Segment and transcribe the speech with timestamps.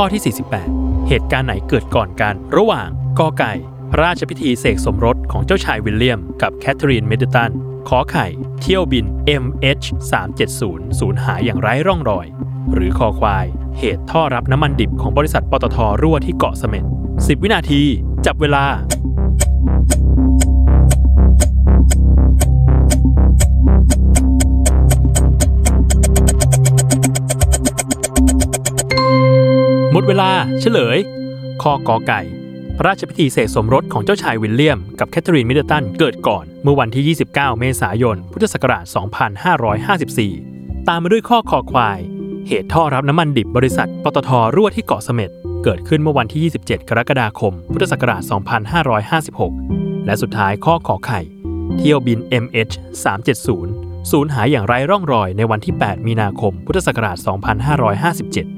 [0.00, 3.52] ข้อที่ 48 เหตุการณ์ไหนเกิดก่อนกัน ระหว่างกอไก่
[3.90, 7.50] พระราชพิธีเสกสมรสของเจ้าชายวิลเลียม กับแคทเธอรีนมิดเดิลตัน
[7.88, 8.26] ขอไข่
[8.60, 9.04] เที่ยวบิน
[9.42, 9.86] MH
[10.42, 12.26] 370สูญหายอย่างไร้ร่องรอย
[12.72, 13.46] หรือคอควาย
[13.78, 16.84] เหตุท่อรับน้ำมันดิบของบริษัทปตทรั่วที่เกาะเสม็ด
[17.14, 17.82] 10 วินาที
[18.26, 18.64] จับเวลา
[29.92, 30.98] หมดเวลาเฉลย
[31.62, 32.20] ข้อกอไก่
[32.76, 38.84] พระราชพิธีเสกสมรสของเจ้าชายวิลเลียม กับแคทเธอรีนมิดเดิลตันเกิดก่อน เมื่อวันที่ 29 เมษายน พุทธศักราช
[40.26, 41.98] 2554 ตามมาด้วยข้อคอควาย
[42.48, 45.30] เหตุท่อรับน้ำมันดิบบริษัทปตทรั่วที่เกาะเสม็ด
[45.64, 48.22] เกิดขึ้นเมื่อวันที่ 27 กรกฎาคม พุทธศักราช
[49.34, 51.20] 2556 และสุดท้ายข้อขอไข่
[51.78, 52.74] เที่ยวบิน MH
[53.42, 58.57] 370สูญหายอย่างไร้ร่องรอยในวันที่ 8 มีนาคม พุทธศักราช 2557